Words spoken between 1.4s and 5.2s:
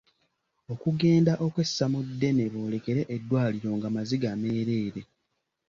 okwessa mu ddene boolekere eddwaliro nga maziga meereere.